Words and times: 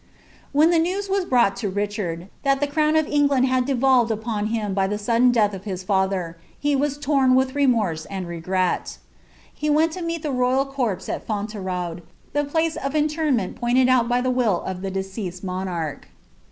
When 0.51 0.71
the 0.71 0.79
news 0.79 1.09
was 1.09 1.25
brought 1.25 1.55
to 1.57 1.69
Richard, 1.69 2.27
thai 2.43 2.55
the 2.55 2.65
crown 2.65 2.95
of 2.95 3.05
En^ud 3.05 3.45
had 3.45 3.65
devolved 3.65 4.09
upon 4.09 4.47
him 4.47 4.73
by 4.73 4.87
the 4.87 4.97
sudden 4.97 5.29
death 5.31 5.53
of 5.53 5.65
his 5.65 5.87
lather, 5.87 6.37
he 6.59 6.75
wu 6.75 6.87
Ua 7.07 7.31
with 7.35 7.53
remorse 7.53 8.05
and 8.05 8.27
regret 8.27 8.97
He 9.53 9.69
went 9.69 9.91
to 9.91 10.01
meet 10.01 10.23
(he 10.23 10.27
royal 10.29 10.65
corpse 10.65 11.07
at 11.07 11.27
Fool^ 11.27 11.51
vraud, 11.53 12.01
the 12.33 12.43
place 12.45 12.77
of 12.77 12.95
interment 12.95 13.57
pointed 13.57 13.89
out 13.89 14.09
by 14.09 14.21
the 14.21 14.31
will 14.31 14.63
of 14.63 14.81
(he 14.81 14.89
decOMJ 14.89 15.43
monarch. 15.43 16.07